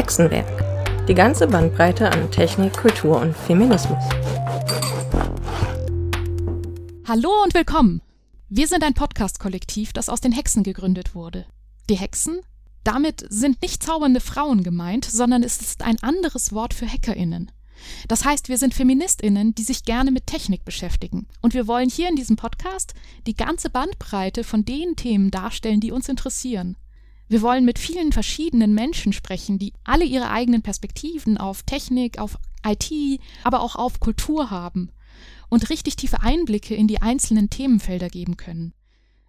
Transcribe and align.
Hexenwerk. 0.00 1.06
Die 1.08 1.14
ganze 1.14 1.46
Bandbreite 1.46 2.10
an 2.10 2.30
Technik, 2.30 2.72
Kultur 2.72 3.20
und 3.20 3.36
Feminismus. 3.36 4.02
Hallo 7.06 7.28
und 7.44 7.52
willkommen. 7.52 8.00
Wir 8.48 8.66
sind 8.66 8.82
ein 8.82 8.94
Podcast-Kollektiv, 8.94 9.92
das 9.92 10.08
aus 10.08 10.22
den 10.22 10.32
Hexen 10.32 10.62
gegründet 10.62 11.14
wurde. 11.14 11.44
Die 11.90 11.96
Hexen? 11.96 12.40
Damit 12.82 13.26
sind 13.28 13.60
nicht 13.60 13.82
zaubernde 13.82 14.20
Frauen 14.20 14.62
gemeint, 14.62 15.04
sondern 15.04 15.42
es 15.42 15.60
ist 15.60 15.82
ein 15.82 16.02
anderes 16.02 16.54
Wort 16.54 16.72
für 16.72 16.90
HackerInnen. 16.90 17.52
Das 18.08 18.24
heißt, 18.24 18.48
wir 18.48 18.56
sind 18.56 18.72
Feministinnen, 18.72 19.54
die 19.54 19.64
sich 19.64 19.84
gerne 19.84 20.12
mit 20.12 20.26
Technik 20.26 20.64
beschäftigen. 20.64 21.26
Und 21.42 21.52
wir 21.52 21.66
wollen 21.66 21.90
hier 21.90 22.08
in 22.08 22.16
diesem 22.16 22.36
Podcast 22.36 22.94
die 23.26 23.36
ganze 23.36 23.68
Bandbreite 23.68 24.44
von 24.44 24.64
den 24.64 24.96
Themen 24.96 25.30
darstellen, 25.30 25.80
die 25.80 25.92
uns 25.92 26.08
interessieren. 26.08 26.78
Wir 27.30 27.42
wollen 27.42 27.64
mit 27.64 27.78
vielen 27.78 28.10
verschiedenen 28.10 28.74
Menschen 28.74 29.12
sprechen, 29.12 29.56
die 29.56 29.72
alle 29.84 30.04
ihre 30.04 30.30
eigenen 30.30 30.62
Perspektiven 30.62 31.38
auf 31.38 31.62
Technik, 31.62 32.18
auf 32.18 32.36
IT, 32.66 33.20
aber 33.44 33.60
auch 33.60 33.76
auf 33.76 34.00
Kultur 34.00 34.50
haben 34.50 34.90
und 35.48 35.70
richtig 35.70 35.94
tiefe 35.94 36.24
Einblicke 36.24 36.74
in 36.74 36.88
die 36.88 37.02
einzelnen 37.02 37.48
Themenfelder 37.48 38.08
geben 38.08 38.36
können. 38.36 38.72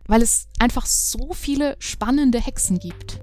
Weil 0.08 0.24
es 0.24 0.48
einfach 0.58 0.88
so 0.88 1.34
viele 1.34 1.76
spannende 1.78 2.40
Hexen 2.40 2.80
gibt. 2.80 3.20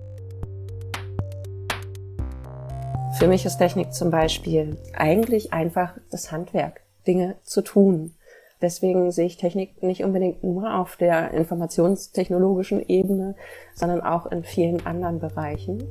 Für 3.19 3.27
mich 3.27 3.45
ist 3.45 3.58
Technik 3.58 3.92
zum 3.92 4.12
Beispiel 4.12 4.78
eigentlich 4.92 5.52
einfach 5.52 5.95
das 6.12 6.30
Handwerk, 6.30 6.83
Dinge 7.05 7.34
zu 7.42 7.62
tun. 7.62 8.14
Deswegen 8.61 9.12
sehe 9.12 9.27
ich 9.27 9.37
Technik 9.37 9.83
nicht 9.83 10.03
unbedingt 10.03 10.43
nur 10.43 10.75
auf 10.75 10.97
der 10.97 11.33
informationstechnologischen 11.33 12.84
Ebene, 12.89 13.37
sondern 13.75 14.00
auch 14.00 14.27
in 14.27 14.42
vielen 14.42 14.84
anderen 14.84 15.20
Bereichen. 15.20 15.84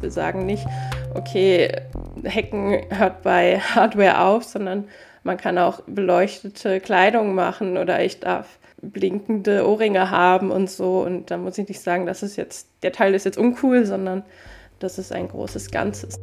Wir 0.00 0.12
sagen 0.12 0.46
nicht, 0.46 0.64
okay, 1.14 1.72
Hacken 2.24 2.82
hört 2.90 3.22
bei 3.22 3.58
Hardware 3.58 4.20
auf, 4.20 4.44
sondern 4.44 4.84
man 5.24 5.36
kann 5.36 5.58
auch 5.58 5.80
beleuchtete 5.86 6.80
Kleidung 6.80 7.34
machen 7.34 7.76
oder 7.76 8.02
ich 8.04 8.20
darf 8.20 8.58
blinkende 8.80 9.68
Ohrringe 9.68 10.10
haben 10.10 10.52
und 10.52 10.70
so. 10.70 11.00
Und 11.00 11.32
da 11.32 11.36
muss 11.36 11.58
ich 11.58 11.68
nicht 11.68 11.80
sagen, 11.80 12.06
das 12.06 12.22
ist 12.22 12.36
jetzt, 12.36 12.68
der 12.82 12.92
Teil 12.92 13.14
ist 13.14 13.24
jetzt 13.24 13.38
uncool, 13.38 13.84
sondern 13.84 14.22
das 14.78 14.98
ist 14.98 15.12
ein 15.12 15.26
großes 15.28 15.72
Ganzes. 15.72 16.20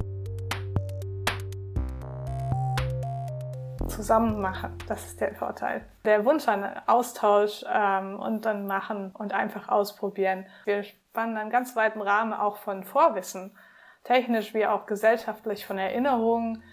Zusammen 3.88 4.41
machen, 4.41 4.78
das 4.88 5.05
ist 5.05 5.22
der 5.22 5.36
Vorteil. 5.36 5.86
Der 6.05 6.25
Wunsch 6.25 6.47
an 6.47 6.66
Austausch 6.88 7.64
ähm, 7.72 8.19
und 8.19 8.45
dann 8.45 8.66
machen 8.66 9.11
und 9.14 9.33
einfach 9.33 9.69
ausprobieren. 9.69 10.45
Wir 10.66 10.83
spannen 10.83 11.38
einen 11.38 11.52
ganz 11.52 11.75
weiten 11.75 12.02
Rahmen 12.02 12.33
auch 12.33 12.58
von 12.58 12.83
Vorwissen, 12.83 13.56
technisch 14.03 14.53
wie 14.53 14.66
auch 14.66 14.86
gesellschaftlich 14.86 15.66
von 15.66 15.78
Erinnerungen 15.78 16.63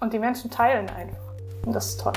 und 0.00 0.12
die 0.12 0.18
Menschen 0.18 0.50
teilen 0.50 0.88
einfach. 0.90 1.32
Und 1.66 1.72
das 1.74 1.90
ist 1.90 2.00
toll. 2.00 2.12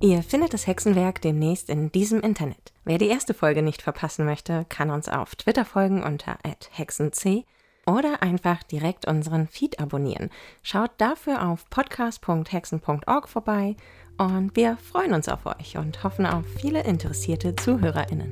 Ihr 0.00 0.22
findet 0.22 0.52
das 0.52 0.66
Hexenwerk 0.66 1.20
demnächst 1.20 1.70
in 1.70 1.92
diesem 1.92 2.20
Internet. 2.20 2.72
Wer 2.84 2.98
die 2.98 3.08
erste 3.08 3.34
Folge 3.34 3.62
nicht 3.62 3.82
verpassen 3.82 4.24
möchte, 4.24 4.66
kann 4.68 4.90
uns 4.90 5.08
auf 5.08 5.36
Twitter 5.36 5.64
folgen 5.64 6.02
unter 6.02 6.38
hexenc 6.72 7.44
oder 7.86 8.22
einfach 8.22 8.62
direkt 8.62 9.06
unseren 9.06 9.48
Feed 9.48 9.80
abonnieren. 9.80 10.30
Schaut 10.62 10.90
dafür 10.98 11.48
auf 11.48 11.68
podcast.hexen.org 11.70 13.28
vorbei 13.28 13.76
und 14.18 14.54
wir 14.56 14.76
freuen 14.76 15.14
uns 15.14 15.28
auf 15.28 15.46
euch 15.46 15.76
und 15.78 16.04
hoffen 16.04 16.26
auf 16.26 16.44
viele 16.60 16.84
interessierte 16.84 17.56
ZuhörerInnen. 17.56 18.30